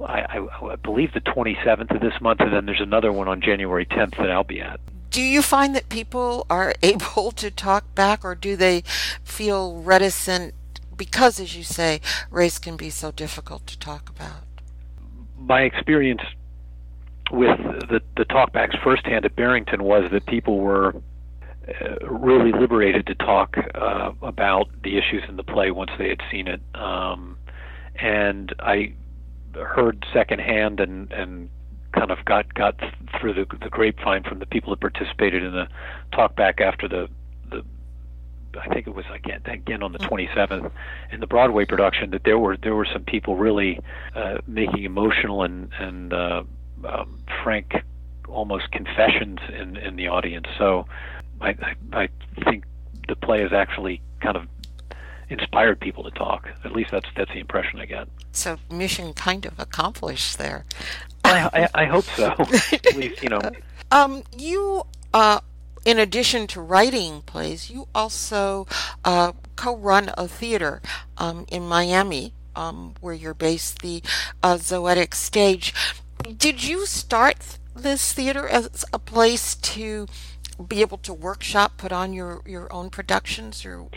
I, 0.00 0.38
I, 0.38 0.72
I 0.72 0.76
believe 0.76 1.14
the 1.14 1.22
27th 1.22 1.94
of 1.94 2.00
this 2.02 2.20
month, 2.20 2.40
and 2.40 2.52
then 2.52 2.66
there's 2.66 2.82
another 2.82 3.12
one 3.12 3.28
on 3.28 3.40
January 3.40 3.86
10th 3.86 4.18
that 4.18 4.30
I'll 4.30 4.44
be 4.44 4.60
at. 4.60 4.78
Do 5.10 5.22
you 5.22 5.40
find 5.40 5.74
that 5.74 5.88
people 5.88 6.46
are 6.50 6.74
able 6.82 7.30
to 7.32 7.50
talk 7.50 7.94
back, 7.94 8.24
or 8.24 8.34
do 8.34 8.56
they 8.56 8.82
feel 9.24 9.76
reticent 9.76 10.54
because, 10.96 11.40
as 11.40 11.56
you 11.56 11.62
say, 11.62 12.00
race 12.30 12.58
can 12.58 12.76
be 12.76 12.90
so 12.90 13.10
difficult 13.10 13.66
to 13.66 13.78
talk 13.78 14.08
about? 14.08 14.44
My 15.38 15.62
experience 15.62 16.22
with 17.30 17.58
the, 17.88 18.00
the 18.16 18.24
talkbacks 18.24 18.82
firsthand 18.82 19.24
at 19.24 19.34
Barrington 19.36 19.82
was 19.82 20.10
that 20.10 20.26
people 20.26 20.58
were 20.58 20.94
really 22.02 22.52
liberated 22.52 23.06
to 23.06 23.14
talk 23.14 23.56
uh, 23.74 24.12
about 24.22 24.68
the 24.82 24.98
issues 24.98 25.22
in 25.28 25.36
the 25.36 25.42
play 25.42 25.70
once 25.70 25.90
they 25.98 26.08
had 26.08 26.20
seen 26.30 26.46
it. 26.48 26.60
Um, 26.74 27.36
and 27.96 28.54
I 28.60 28.92
heard 29.54 30.04
secondhand 30.12 30.80
and, 30.80 31.10
and 31.12 31.50
kind 31.92 32.10
of 32.10 32.24
got 32.24 32.52
got 32.54 32.78
through 33.18 33.34
the, 33.34 33.46
the 33.62 33.70
grapevine 33.70 34.22
from 34.22 34.38
the 34.38 34.46
people 34.46 34.70
that 34.70 34.80
participated 34.80 35.42
in 35.42 35.52
the 35.52 35.66
talkback 36.12 36.60
after 36.60 36.88
the 36.88 37.08
the 37.50 37.64
I 38.58 38.68
think 38.72 38.86
it 38.86 38.94
was 38.94 39.04
again 39.12 39.42
again 39.46 39.82
on 39.82 39.92
the 39.92 39.98
27th 39.98 40.70
in 41.10 41.20
the 41.20 41.26
Broadway 41.26 41.64
production 41.64 42.10
that 42.10 42.22
there 42.24 42.38
were 42.38 42.56
there 42.56 42.74
were 42.74 42.86
some 42.90 43.02
people 43.04 43.36
really 43.36 43.80
uh, 44.14 44.38
making 44.46 44.84
emotional 44.84 45.42
and 45.42 45.70
and 45.78 46.12
uh, 46.12 46.42
um, 46.84 47.18
frank, 47.42 47.74
almost 48.28 48.70
confessions 48.72 49.38
in 49.48 49.76
in 49.76 49.96
the 49.96 50.08
audience. 50.08 50.46
So 50.58 50.86
I, 51.40 51.50
I 51.50 51.74
I 51.92 52.08
think 52.44 52.64
the 53.08 53.16
play 53.16 53.42
has 53.42 53.52
actually 53.52 54.02
kind 54.20 54.36
of 54.36 54.46
inspired 55.28 55.80
people 55.80 56.04
to 56.04 56.10
talk. 56.10 56.48
At 56.64 56.72
least 56.72 56.90
that's 56.90 57.08
that's 57.16 57.32
the 57.32 57.40
impression 57.40 57.80
I 57.80 57.86
get. 57.86 58.08
So 58.32 58.58
mission 58.70 59.12
kind 59.12 59.46
of 59.46 59.58
accomplished 59.58 60.38
there. 60.38 60.64
I, 61.24 61.68
I, 61.74 61.82
I 61.82 61.84
hope 61.86 62.04
so. 62.04 62.26
At 62.72 62.96
least 62.96 63.22
you 63.22 63.28
know. 63.28 63.40
Um, 63.90 64.22
you 64.36 64.84
uh, 65.12 65.40
in 65.84 65.98
addition 65.98 66.46
to 66.48 66.60
writing 66.60 67.22
plays, 67.22 67.70
you 67.70 67.88
also 67.94 68.66
uh, 69.04 69.32
co-run 69.54 70.10
a 70.18 70.28
theater 70.28 70.82
um, 71.16 71.46
in 71.48 71.66
Miami, 71.66 72.34
um, 72.54 72.94
where 73.00 73.14
you're 73.14 73.34
based, 73.34 73.80
the 73.82 74.02
uh, 74.42 74.56
Zoetic 74.56 75.14
Stage. 75.14 75.72
Did 76.36 76.64
you 76.64 76.86
start 76.86 77.58
this 77.74 78.12
theater 78.12 78.48
as 78.48 78.84
a 78.92 78.98
place 78.98 79.54
to 79.54 80.06
be 80.64 80.80
able 80.80 80.98
to 80.98 81.12
workshop, 81.12 81.76
put 81.76 81.92
on 81.92 82.12
your, 82.12 82.42
your 82.46 82.72
own 82.72 82.90
productions, 82.90 83.64
or? 83.64 83.88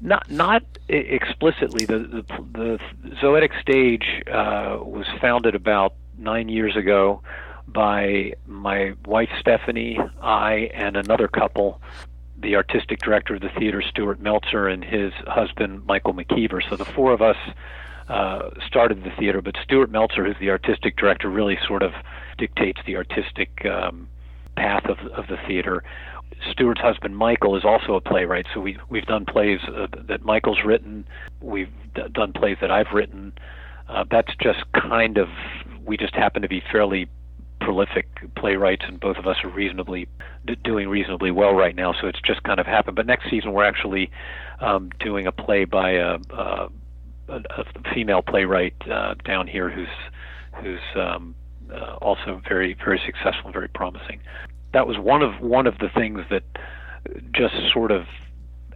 Not 0.00 0.30
not 0.30 0.62
explicitly. 0.88 1.84
The 1.84 1.98
the, 1.98 2.24
the 2.52 2.78
Zoetic 3.20 3.60
Stage 3.60 4.22
uh, 4.26 4.78
was 4.80 5.06
founded 5.20 5.54
about 5.54 5.94
nine 6.16 6.48
years 6.48 6.74
ago 6.74 7.22
by 7.68 8.32
my 8.46 8.94
wife 9.06 9.28
Stephanie, 9.38 9.98
I, 10.22 10.70
and 10.74 10.96
another 10.96 11.28
couple, 11.28 11.80
the 12.38 12.56
artistic 12.56 13.00
director 13.00 13.34
of 13.34 13.42
the 13.42 13.50
theater 13.58 13.82
Stuart 13.82 14.20
Meltzer 14.20 14.68
and 14.68 14.82
his 14.82 15.12
husband 15.26 15.86
Michael 15.86 16.14
McKeever. 16.14 16.66
So 16.68 16.76
the 16.76 16.84
four 16.84 17.12
of 17.12 17.22
us 17.22 17.36
uh, 18.08 18.50
started 18.66 19.04
the 19.04 19.10
theater, 19.18 19.40
but 19.40 19.54
Stuart 19.62 19.90
Meltzer, 19.90 20.24
who's 20.24 20.38
the 20.40 20.50
artistic 20.50 20.96
director, 20.96 21.28
really 21.28 21.58
sort 21.66 21.82
of 21.82 21.92
dictates 22.38 22.80
the 22.86 22.96
artistic 22.96 23.64
um, 23.66 24.08
path 24.60 24.84
of, 24.84 24.98
of 25.12 25.26
the 25.28 25.38
theater. 25.46 25.82
Stuart's 26.52 26.80
husband 26.80 27.16
Michael 27.16 27.56
is 27.56 27.64
also 27.64 27.94
a 27.94 28.00
playwright, 28.00 28.46
so 28.52 28.60
we 28.60 28.78
we've 28.88 29.06
done 29.06 29.24
plays 29.24 29.60
uh, 29.68 29.86
that 30.08 30.24
Michael's 30.24 30.60
written. 30.64 31.06
We've 31.40 31.72
d- 31.94 32.02
done 32.12 32.32
plays 32.32 32.58
that 32.60 32.70
I've 32.70 32.92
written. 32.94 33.32
Uh, 33.88 34.04
that's 34.10 34.32
just 34.40 34.60
kind 34.72 35.18
of 35.18 35.28
we 35.84 35.96
just 35.96 36.14
happen 36.14 36.42
to 36.42 36.48
be 36.48 36.62
fairly 36.72 37.08
prolific 37.60 38.06
playwrights, 38.36 38.84
and 38.86 38.98
both 39.00 39.16
of 39.16 39.26
us 39.26 39.36
are 39.44 39.50
reasonably 39.50 40.08
d- 40.46 40.56
doing 40.64 40.88
reasonably 40.88 41.30
well 41.30 41.54
right 41.54 41.76
now. 41.76 41.92
So 42.00 42.06
it's 42.06 42.20
just 42.24 42.42
kind 42.44 42.60
of 42.60 42.66
happened. 42.66 42.96
But 42.96 43.06
next 43.06 43.28
season 43.28 43.52
we're 43.52 43.64
actually 43.64 44.10
um, 44.60 44.90
doing 45.00 45.26
a 45.26 45.32
play 45.32 45.64
by 45.64 45.92
a, 45.92 46.18
a 46.30 46.68
a, 47.28 47.36
a 47.36 47.94
female 47.94 48.22
playwright 48.22 48.74
uh, 48.90 49.14
down 49.24 49.46
here 49.46 49.70
who's 49.70 49.94
who's 50.62 50.80
um, 50.96 51.34
uh, 51.72 51.96
also 52.00 52.40
very 52.48 52.74
very 52.74 53.00
successful 53.04 53.52
very 53.52 53.68
promising. 53.68 54.20
That 54.72 54.86
was 54.86 54.98
one 54.98 55.22
of 55.22 55.40
one 55.40 55.66
of 55.66 55.78
the 55.78 55.88
things 55.88 56.20
that 56.30 56.42
just 57.32 57.54
sort 57.72 57.90
of 57.90 58.06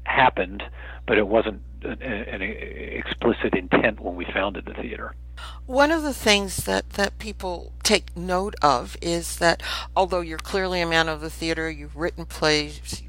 happened, 0.05 0.63
but 1.07 1.19
it 1.19 1.27
wasn't 1.27 1.63
an, 1.83 2.03
an 2.03 2.43
explicit 2.43 3.55
intent 3.55 4.01
when 4.01 4.17
we 4.17 4.25
founded 4.33 4.65
the 4.67 4.75
theater. 4.75 5.15
One 5.67 5.91
of 5.91 6.03
the 6.03 6.15
things 6.15 6.59
that, 6.65 6.91
that 6.91 7.19
people 7.19 7.73
take 7.83 8.17
note 8.17 8.55
of 8.63 8.97
is 9.03 9.37
that 9.39 9.63
although 9.97 10.21
you're 10.21 10.39
clearly 10.39 10.81
a 10.81 10.87
man 10.87 11.09
of 11.09 11.21
the 11.21 11.31
theater, 11.31 11.71
you've 11.71 11.97
written 11.97 12.25
plays, 12.25 13.03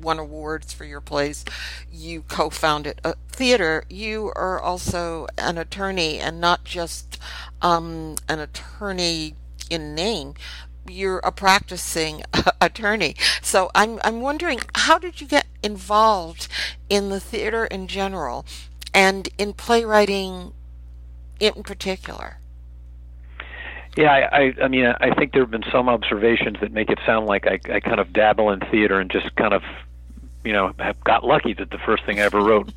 won 0.00 0.18
awards 0.18 0.72
for 0.72 0.84
your 0.84 1.00
plays. 1.00 1.44
You 1.90 2.22
co-founded 2.22 3.00
a 3.04 3.14
theater. 3.30 3.84
You 3.88 4.32
are 4.36 4.60
also 4.60 5.26
an 5.38 5.58
attorney, 5.58 6.18
and 6.18 6.40
not 6.40 6.64
just 6.64 7.18
um, 7.62 8.16
an 8.28 8.38
attorney 8.38 9.34
in 9.68 9.94
name. 9.94 10.34
You're 10.88 11.18
a 11.18 11.32
practicing 11.32 12.22
attorney. 12.60 13.14
So 13.42 13.70
I'm 13.74 14.00
I'm 14.02 14.20
wondering, 14.20 14.60
how 14.74 14.98
did 14.98 15.20
you 15.20 15.26
get 15.26 15.46
involved 15.62 16.48
in 16.88 17.10
the 17.10 17.20
theater 17.20 17.66
in 17.66 17.86
general, 17.86 18.46
and 18.94 19.28
in 19.38 19.52
playwriting 19.52 20.52
in 21.38 21.62
particular? 21.62 22.38
Yeah, 23.96 24.12
I, 24.12 24.38
I, 24.38 24.54
I 24.64 24.68
mean, 24.68 24.86
I 24.86 25.12
think 25.14 25.32
there 25.32 25.42
have 25.42 25.50
been 25.50 25.64
some 25.72 25.88
observations 25.88 26.58
that 26.60 26.72
make 26.72 26.90
it 26.90 26.98
sound 27.04 27.26
like 27.26 27.46
I, 27.46 27.58
I 27.72 27.80
kind 27.80 27.98
of 27.98 28.12
dabble 28.12 28.50
in 28.50 28.60
theater 28.70 29.00
and 29.00 29.10
just 29.10 29.34
kind 29.34 29.52
of 29.52 29.62
you 30.44 30.52
know, 30.52 30.72
have 30.78 31.02
got 31.04 31.24
lucky 31.24 31.54
that 31.54 31.70
the 31.70 31.78
first 31.78 32.04
thing 32.04 32.20
I 32.20 32.24
ever 32.24 32.40
wrote 32.40 32.72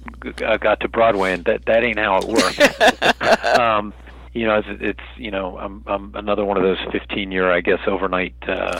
got 0.60 0.80
to 0.82 0.88
Broadway, 0.88 1.34
and 1.34 1.46
that 1.46 1.66
that 1.66 1.84
ain't 1.84 2.00
how 2.00 2.18
it 2.18 2.26
works. 2.26 3.58
um, 3.60 3.94
you 4.34 4.46
know, 4.46 4.58
it's, 4.58 4.68
it's 4.82 5.18
you 5.18 5.32
know, 5.32 5.58
I'm 5.58 5.84
I'm 5.88 6.16
another 6.16 6.46
one 6.46 6.58
of 6.58 6.64
those 6.64 6.80
15 6.92 7.32
year, 7.32 7.52
I 7.52 7.62
guess, 7.62 7.80
overnight 7.88 8.36
uh, 8.48 8.80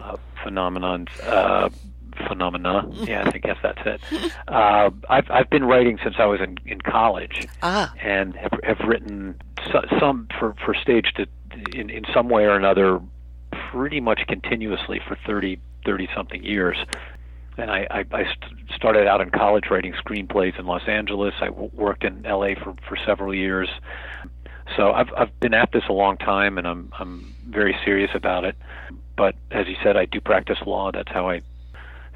uh, 0.00 0.16
phenomenons. 0.44 1.08
Uh, 1.22 1.70
phenomena. 2.28 2.86
Yeah, 2.92 3.30
I 3.32 3.38
guess 3.38 3.56
that's 3.62 3.80
it. 3.86 4.32
Uh, 4.46 4.90
I've 5.08 5.30
I've 5.30 5.48
been 5.48 5.64
writing 5.64 5.98
since 6.02 6.16
I 6.18 6.26
was 6.26 6.40
in 6.40 6.58
in 6.66 6.80
college, 6.80 7.48
ah. 7.62 7.92
and 8.00 8.34
have 8.36 8.52
have 8.62 8.80
written 8.80 9.40
so, 9.72 9.82
some 9.98 10.28
for 10.38 10.54
for 10.64 10.74
stage 10.74 11.12
to 11.14 11.26
in 11.74 11.88
in 11.88 12.04
some 12.12 12.28
way 12.28 12.44
or 12.44 12.56
another 12.56 13.00
pretty 13.70 14.00
much 14.00 14.20
continuously 14.28 15.00
for 15.06 15.16
30 15.26 15.58
30 15.84 16.08
something 16.14 16.42
years 16.44 16.76
and 17.60 17.70
I, 17.70 17.86
I, 17.90 18.04
I 18.12 18.24
st- 18.24 18.70
started 18.74 19.06
out 19.06 19.20
in 19.20 19.30
college 19.30 19.64
writing 19.70 19.92
screenplays 19.92 20.58
in 20.58 20.66
Los 20.66 20.82
Angeles. 20.88 21.34
I 21.40 21.46
w- 21.46 21.70
worked 21.74 22.04
in 22.04 22.22
LA 22.22 22.54
for, 22.54 22.74
for 22.88 22.96
several 23.06 23.34
years. 23.34 23.68
So 24.76 24.92
I've 24.92 25.08
I've 25.16 25.40
been 25.40 25.54
at 25.54 25.72
this 25.72 25.82
a 25.88 25.92
long 25.92 26.16
time, 26.16 26.56
and 26.58 26.66
I'm 26.66 26.92
I'm 26.98 27.34
very 27.48 27.76
serious 27.84 28.10
about 28.14 28.44
it. 28.44 28.56
But 29.16 29.34
as 29.50 29.66
you 29.66 29.76
said, 29.82 29.96
I 29.96 30.04
do 30.06 30.20
practice 30.20 30.58
law. 30.64 30.92
That's 30.92 31.10
how 31.10 31.28
I 31.28 31.42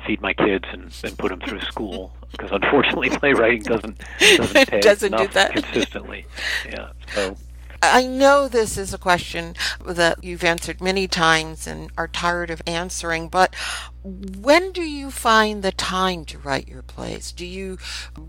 feed 0.06 0.20
my 0.20 0.34
kids 0.34 0.64
and, 0.72 0.94
and 1.02 1.18
put 1.18 1.30
them 1.30 1.40
through 1.40 1.60
school. 1.62 2.12
Because 2.34 2.50
unfortunately, 2.50 3.10
playwriting 3.10 3.62
doesn't 3.62 3.96
doesn't 4.18 4.68
pay 4.68 4.80
doesn't 4.80 5.16
do 5.16 5.28
that. 5.28 5.52
consistently. 5.52 6.26
Yeah. 6.68 6.90
So 7.14 7.36
I 7.92 8.06
know 8.06 8.48
this 8.48 8.76
is 8.78 8.94
a 8.94 8.98
question 8.98 9.54
that 9.84 10.22
you've 10.22 10.44
answered 10.44 10.80
many 10.80 11.06
times 11.06 11.66
and 11.66 11.90
are 11.96 12.08
tired 12.08 12.50
of 12.50 12.62
answering, 12.66 13.28
but 13.28 13.54
when 14.04 14.72
do 14.72 14.82
you 14.82 15.10
find 15.10 15.62
the 15.62 15.72
time 15.72 16.24
to 16.26 16.38
write 16.38 16.68
your 16.68 16.82
plays? 16.82 17.32
Do 17.32 17.46
you 17.46 17.78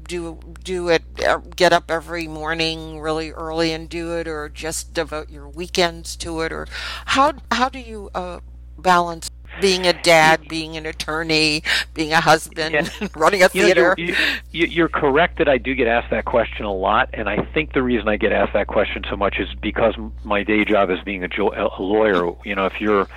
do 0.07 0.39
do 0.63 0.89
it 0.89 1.03
uh, 1.25 1.38
get 1.55 1.74
up 1.74 1.91
every 1.91 2.27
morning 2.27 3.00
really 3.00 3.31
early 3.31 3.71
and 3.74 3.89
do 3.89 4.13
it 4.17 4.27
or 4.27 4.50
just 4.50 4.93
devote 4.93 5.29
your 5.29 5.50
weekends 5.50 6.15
to 6.17 6.41
it 6.41 6.51
or 6.51 6.67
how 7.05 7.33
how 7.51 7.69
do 7.69 7.79
you 7.79 8.09
uh, 8.15 8.39
balance 8.77 9.29
being 9.62 9.85
a 9.85 9.93
dad, 9.93 10.47
being 10.47 10.75
an 10.77 10.85
attorney, 10.85 11.63
being 11.93 12.13
a 12.13 12.21
husband, 12.21 12.74
Yeah. 12.74 13.07
running 13.15 13.41
a 13.43 13.50
You 13.53 13.62
know, 13.62 13.65
theater? 13.67 13.95
you're, 13.97 14.15
you, 14.51 14.65
you're 14.67 14.89
correct 14.89 15.38
that 15.38 15.47
I 15.47 15.57
do 15.57 15.75
get 15.75 15.88
asked 15.88 16.09
that 16.12 16.25
question 16.25 16.65
a 16.65 16.74
lot, 16.74 17.09
and 17.13 17.29
I 17.29 17.43
think 17.53 17.74
the 17.74 17.83
reason 17.83 18.07
I 18.07 18.17
get 18.17 18.31
asked 18.31 18.53
that 18.53 18.67
question 18.67 19.03
so 19.09 19.15
much 19.15 19.39
is 19.39 19.53
because 19.55 19.95
my 20.24 20.43
day 20.43 20.65
job 20.65 20.89
is 20.89 21.00
being 21.01 21.24
a, 21.24 21.27
jo- 21.27 21.51
a 21.77 21.81
lawyer. 21.81 22.31
You 22.43 22.55
know, 22.55 22.65
if 22.65 22.79
you're 22.81 23.07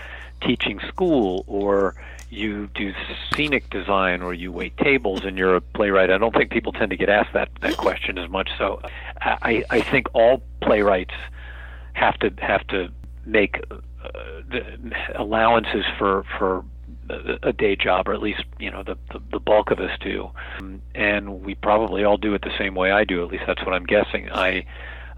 teaching 0.42 0.78
school 0.88 1.44
or 1.46 1.94
you 2.30 2.68
do 2.74 2.92
scenic 3.34 3.70
design 3.70 4.20
or 4.20 4.34
you 4.34 4.52
wait 4.52 4.76
tables 4.76 5.24
and 5.24 5.38
you're 5.38 5.56
a 5.56 5.60
playwright, 5.60 6.10
I 6.10 6.18
don't 6.18 6.34
think 6.34 6.50
people 6.50 6.72
tend 6.72 6.90
to 6.90 6.96
get 6.96 7.08
asked 7.08 7.32
that, 7.32 7.48
that 7.62 7.76
question 7.78 8.18
as 8.18 8.28
much. 8.28 8.50
So 8.58 8.82
I, 9.20 9.64
I 9.70 9.80
think 9.80 10.08
all 10.12 10.42
playwrights 10.60 11.14
have 11.94 12.18
to 12.18 12.30
have 12.38 12.66
to 12.68 12.90
make 13.24 13.60
allowances 15.16 15.84
for 15.98 16.24
for 16.38 16.64
a 17.42 17.52
day 17.52 17.74
job, 17.74 18.08
or 18.08 18.14
at 18.14 18.20
least 18.22 18.44
you 18.58 18.70
know 18.70 18.82
the 18.82 18.96
the, 19.12 19.20
the 19.32 19.40
bulk 19.40 19.70
of 19.70 19.80
us 19.80 19.90
do, 20.00 20.30
Um, 20.58 20.82
and 20.94 21.42
we 21.42 21.54
probably 21.54 22.04
all 22.04 22.16
do 22.16 22.34
it 22.34 22.42
the 22.42 22.56
same 22.58 22.74
way 22.74 22.90
I 22.90 23.04
do. 23.04 23.24
At 23.24 23.30
least 23.30 23.44
that's 23.46 23.64
what 23.64 23.74
I'm 23.74 23.84
guessing. 23.84 24.30
I 24.30 24.66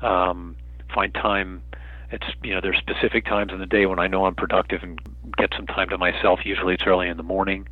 um, 0.00 0.56
find 0.94 1.12
time. 1.14 1.62
It's 2.10 2.26
you 2.42 2.54
know 2.54 2.60
there's 2.60 2.78
specific 2.78 3.24
times 3.24 3.52
in 3.52 3.58
the 3.58 3.66
day 3.66 3.86
when 3.86 3.98
I 3.98 4.06
know 4.06 4.24
I'm 4.26 4.34
productive 4.34 4.82
and 4.82 5.00
get 5.36 5.50
some 5.56 5.66
time 5.66 5.88
to 5.90 5.98
myself. 5.98 6.40
Usually 6.44 6.74
it's 6.74 6.84
early 6.86 7.08
in 7.08 7.16
the 7.16 7.22
morning. 7.22 7.68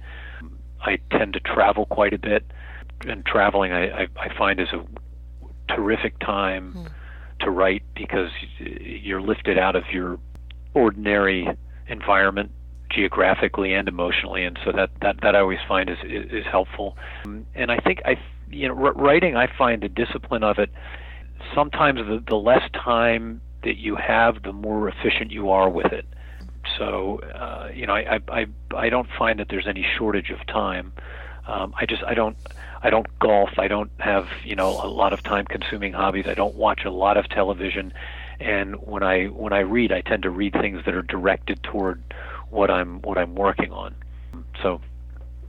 I 0.81 0.99
tend 1.11 1.33
to 1.35 1.41
travel 1.41 1.87
quite 1.87 2.13
a 2.13 2.19
bit, 2.19 2.45
and 3.07 3.25
traveling 3.25 3.73
I, 3.73 4.03
I, 4.03 4.09
I 4.17 4.37
find 4.37 4.61
is 4.61 4.69
a 4.73 4.85
terrific 5.75 6.19
time 6.21 6.73
to 7.41 7.51
write 7.51 7.83
because 7.95 8.31
you're 8.59 9.21
lifted 9.21 9.59
out 9.59 9.77
of 9.77 9.85
your 9.93 10.19
ordinary 10.79 11.49
environment 11.89 12.51
geographically 12.91 13.75
and 13.75 13.89
emotionally 13.89 14.45
and 14.45 14.59
so 14.65 14.73
that 14.73 14.91
that, 15.03 15.17
that 15.23 15.37
I 15.37 15.41
always 15.41 15.59
find 15.67 15.91
is, 15.91 15.99
is 16.05 16.25
is 16.31 16.47
helpful 16.47 16.97
Um, 17.25 17.47
and 17.55 17.71
I 17.71 17.79
think 17.79 18.01
I 18.05 18.17
you 18.51 18.69
know 18.69 18.75
writing 18.75 19.37
I 19.37 19.47
find 19.59 19.83
the 19.83 19.89
discipline 19.89 20.43
of 20.43 20.59
it 20.59 20.71
sometimes 21.55 21.99
the, 21.99 22.23
the 22.27 22.37
less 22.37 22.67
time 22.73 23.41
that 23.65 23.77
you 23.77 23.97
have 23.97 24.43
the 24.43 24.53
more 24.53 24.89
efficient 24.89 25.31
you 25.31 25.51
are 25.51 25.69
with 25.69 25.93
it 25.93 26.07
so 26.79 27.21
uh, 27.35 27.69
you 27.75 27.87
know 27.87 27.95
I, 27.95 28.17
I 28.17 28.41
I 28.41 28.47
I 28.77 28.89
don't 28.89 29.09
find 29.19 29.39
that 29.41 29.49
there's 29.51 29.67
any 29.67 29.85
shortage 29.99 30.31
of 30.31 30.47
time 30.47 30.93
um, 31.47 31.75
I 31.77 31.87
just 31.87 32.03
I 32.05 32.15
don't 32.15 32.37
I 32.83 32.91
don't 32.91 33.07
golf. 33.19 33.51
I 33.59 33.69
don't 33.69 33.91
have 33.99 34.27
you 34.45 34.55
know 34.55 34.69
a 34.69 34.87
lot 34.87 35.13
of 35.13 35.23
time 35.23 35.47
consuming 35.47 35.93
hobbies. 35.93 36.27
I 36.29 36.35
don't 36.35 36.55
watch 36.55 36.85
a 36.85 36.91
lot 36.91 37.17
of 37.17 37.29
television, 37.29 37.93
and 38.41 38.77
when 38.77 39.03
I 39.03 39.27
when 39.27 39.53
I 39.53 39.61
read, 39.61 39.93
I 39.93 40.01
tend 40.01 40.23
to 40.25 40.31
read 40.31 40.53
things 40.53 40.85
that 40.85 40.95
are 40.95 41.03
directed 41.03 41.63
toward 41.63 42.03
what 42.51 42.71
I'm 42.71 43.01
what 43.03 43.19
I'm 43.19 43.35
working 43.35 43.73
on. 43.73 43.95
So 44.63 44.81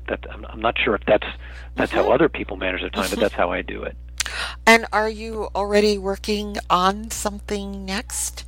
that 0.07 0.25
I'm, 0.31 0.45
I'm 0.45 0.61
not 0.61 0.77
sure 0.77 0.95
if 0.95 1.05
that's 1.05 1.27
that's 1.75 1.91
how 1.91 2.11
other 2.11 2.29
people 2.29 2.57
manage 2.57 2.81
their 2.81 2.89
time, 2.89 3.09
but 3.09 3.19
that's 3.19 3.33
how 3.33 3.51
I 3.51 3.61
do 3.61 3.83
it. 3.83 3.95
And 4.65 4.85
are 4.91 5.09
you 5.09 5.49
already 5.55 5.97
working 5.97 6.57
on 6.69 7.11
something 7.11 7.85
next? 7.85 8.45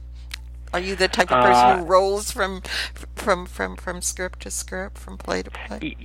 Are 0.73 0.79
you 0.79 0.95
the 0.95 1.07
type 1.07 1.31
of 1.31 1.43
person 1.43 1.65
Uh, 1.65 1.77
who 1.79 1.85
rolls 1.85 2.31
from 2.31 2.61
from 3.15 3.45
from 3.45 3.75
from 3.75 4.01
script 4.01 4.41
to 4.41 4.51
script, 4.51 4.97
from 4.97 5.17
play 5.17 5.43
to 5.43 5.51
play? 5.51 5.95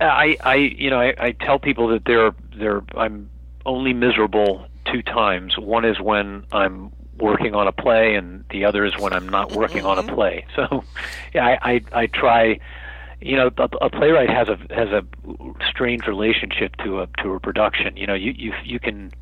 I, 0.00 0.36
I, 0.42 0.54
you 0.56 0.90
know, 0.90 1.00
I, 1.00 1.14
I 1.18 1.32
tell 1.32 1.58
people 1.58 1.86
that 1.88 2.04
they're, 2.04 2.34
they're, 2.56 2.82
I'm 2.96 3.30
only 3.64 3.92
miserable 3.92 4.66
two 4.84 5.02
times. 5.02 5.56
One 5.56 5.84
is 5.84 6.00
when 6.00 6.44
I'm 6.50 6.90
working 7.22 7.54
on 7.54 7.68
a 7.68 7.72
play, 7.72 8.14
and 8.14 8.44
the 8.50 8.64
other 8.64 8.84
is 8.84 8.92
when 8.98 9.12
I'm 9.12 9.28
not 9.28 9.52
working 9.52 9.84
on 9.84 9.98
a 9.98 10.02
play. 10.02 10.44
So, 10.56 10.84
yeah, 11.32 11.46
I, 11.46 11.72
I, 11.72 11.80
I 11.92 12.06
try. 12.06 12.58
You 13.20 13.36
know, 13.36 13.50
a, 13.56 13.68
a 13.80 13.88
playwright 13.88 14.28
has 14.28 14.48
a 14.48 14.56
has 14.74 14.88
a 14.88 15.02
strange 15.70 16.06
relationship 16.06 16.76
to 16.84 17.00
a 17.00 17.08
to 17.22 17.34
a 17.34 17.40
production. 17.40 17.96
You 17.96 18.06
know, 18.06 18.14
you 18.14 18.32
you 18.36 18.52
you 18.64 18.80
can 18.80 19.12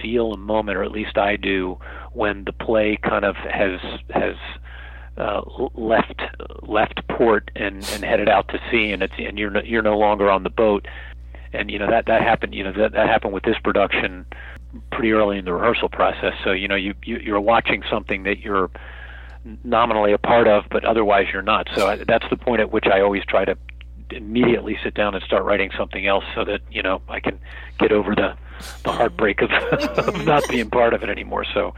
feel 0.00 0.32
a 0.32 0.36
moment, 0.36 0.78
or 0.78 0.82
at 0.82 0.90
least 0.90 1.18
I 1.18 1.36
do, 1.36 1.78
when 2.12 2.44
the 2.44 2.52
play 2.52 2.98
kind 3.02 3.24
of 3.24 3.36
has 3.36 3.80
has 4.10 4.36
uh, 5.18 5.42
left 5.74 6.22
left 6.62 7.06
port 7.08 7.50
and, 7.54 7.76
and 7.92 8.04
headed 8.04 8.28
out 8.28 8.48
to 8.48 8.58
sea, 8.70 8.92
and 8.92 9.02
it's 9.02 9.14
and 9.18 9.38
you're 9.38 9.50
no, 9.50 9.60
you're 9.62 9.82
no 9.82 9.98
longer 9.98 10.30
on 10.30 10.42
the 10.42 10.50
boat, 10.50 10.86
and 11.52 11.70
you 11.70 11.78
know 11.78 11.90
that 11.90 12.06
that 12.06 12.22
happened. 12.22 12.54
You 12.54 12.64
know 12.64 12.72
that 12.72 12.92
that 12.92 13.08
happened 13.08 13.34
with 13.34 13.44
this 13.44 13.58
production 13.62 14.26
pretty 14.90 15.12
early 15.12 15.38
in 15.38 15.44
the 15.44 15.52
rehearsal 15.52 15.88
process. 15.88 16.34
So 16.44 16.52
you 16.52 16.68
know 16.68 16.76
you, 16.76 16.94
you 17.04 17.18
you're 17.18 17.40
watching 17.40 17.82
something 17.90 18.24
that 18.24 18.38
you're 18.40 18.70
nominally 19.64 20.12
a 20.12 20.18
part 20.18 20.46
of, 20.46 20.64
but 20.70 20.84
otherwise 20.84 21.26
you're 21.32 21.42
not. 21.42 21.68
So 21.74 21.86
I, 21.86 21.96
that's 21.96 22.28
the 22.30 22.36
point 22.36 22.60
at 22.60 22.70
which 22.70 22.86
I 22.86 23.00
always 23.00 23.24
try 23.24 23.44
to 23.44 23.56
immediately 24.10 24.78
sit 24.82 24.94
down 24.94 25.14
and 25.14 25.22
start 25.24 25.44
writing 25.44 25.70
something 25.76 26.06
else, 26.06 26.24
so 26.34 26.44
that 26.44 26.60
you 26.70 26.82
know 26.82 27.02
I 27.08 27.20
can 27.20 27.38
get 27.78 27.92
over 27.92 28.14
the 28.14 28.36
the 28.84 28.92
heartbreak 28.92 29.42
of, 29.42 29.50
of 29.98 30.24
not 30.24 30.46
being 30.48 30.70
part 30.70 30.94
of 30.94 31.02
it 31.02 31.08
anymore. 31.08 31.44
So 31.54 31.74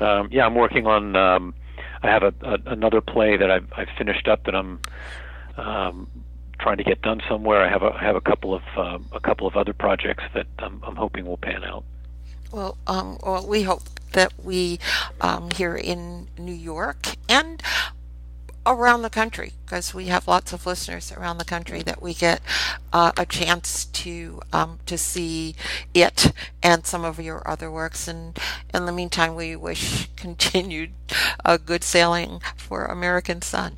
um, 0.00 0.28
yeah, 0.30 0.46
I'm 0.46 0.54
working 0.54 0.86
on. 0.86 1.16
Um, 1.16 1.54
I 2.02 2.08
have 2.08 2.22
a, 2.22 2.32
a 2.42 2.58
another 2.72 3.00
play 3.00 3.36
that 3.36 3.50
I've, 3.50 3.70
I've 3.76 3.88
finished 3.98 4.26
up 4.26 4.44
that 4.44 4.54
I'm 4.54 4.80
um, 5.56 6.08
trying 6.58 6.78
to 6.78 6.84
get 6.84 7.02
done 7.02 7.20
somewhere. 7.28 7.62
I 7.62 7.68
have 7.68 7.82
a 7.82 7.92
I 7.92 8.02
have 8.02 8.16
a 8.16 8.20
couple 8.20 8.54
of 8.54 8.62
um, 8.76 9.06
a 9.12 9.20
couple 9.20 9.46
of 9.46 9.56
other 9.56 9.72
projects 9.72 10.24
that 10.34 10.46
I'm, 10.58 10.82
I'm 10.82 10.96
hoping 10.96 11.26
will 11.26 11.36
pan 11.36 11.64
out. 11.64 11.84
Well, 12.52 12.76
um, 12.86 13.18
well, 13.22 13.46
we 13.46 13.62
hope 13.62 13.82
that 14.12 14.32
we 14.42 14.78
um, 15.20 15.50
here 15.52 15.76
in 15.76 16.28
New 16.36 16.52
York 16.52 17.16
and 17.28 17.62
around 18.66 19.02
the 19.02 19.10
country, 19.10 19.52
because 19.64 19.94
we 19.94 20.06
have 20.06 20.28
lots 20.28 20.52
of 20.52 20.66
listeners 20.66 21.12
around 21.12 21.38
the 21.38 21.44
country, 21.44 21.82
that 21.82 22.02
we 22.02 22.12
get 22.12 22.40
uh, 22.92 23.12
a 23.16 23.24
chance 23.24 23.84
to 23.86 24.40
um, 24.52 24.78
to 24.86 24.98
see 24.98 25.54
it 25.94 26.32
and 26.62 26.86
some 26.86 27.04
of 27.04 27.20
your 27.20 27.48
other 27.48 27.70
works. 27.70 28.08
And 28.08 28.38
in 28.74 28.86
the 28.86 28.92
meantime, 28.92 29.34
we 29.34 29.56
wish 29.56 30.08
continued 30.16 30.90
uh, 31.44 31.56
good 31.56 31.84
sailing 31.84 32.40
for 32.56 32.84
American 32.84 33.42
Son. 33.42 33.76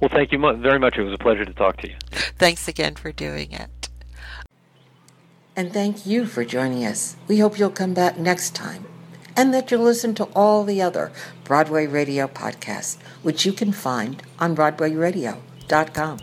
Well, 0.00 0.10
thank 0.12 0.32
you 0.32 0.38
very 0.56 0.78
much. 0.80 0.98
It 0.98 1.04
was 1.04 1.14
a 1.14 1.18
pleasure 1.18 1.44
to 1.44 1.54
talk 1.54 1.76
to 1.78 1.88
you. 1.88 1.96
Thanks 2.10 2.66
again 2.66 2.96
for 2.96 3.12
doing 3.12 3.52
it. 3.52 3.81
And 5.54 5.72
thank 5.72 6.06
you 6.06 6.24
for 6.26 6.44
joining 6.44 6.84
us. 6.84 7.16
We 7.28 7.38
hope 7.38 7.58
you'll 7.58 7.70
come 7.70 7.94
back 7.94 8.18
next 8.18 8.54
time 8.54 8.86
and 9.36 9.52
that 9.54 9.70
you'll 9.70 9.82
listen 9.82 10.14
to 10.14 10.24
all 10.34 10.64
the 10.64 10.82
other 10.82 11.12
Broadway 11.44 11.86
Radio 11.86 12.26
podcasts, 12.26 12.96
which 13.22 13.44
you 13.46 13.52
can 13.52 13.72
find 13.72 14.22
on 14.38 14.56
BroadwayRadio.com. 14.56 16.18